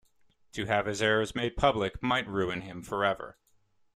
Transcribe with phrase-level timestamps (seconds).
[0.53, 3.37] To have his errors made public might ruin him for ever.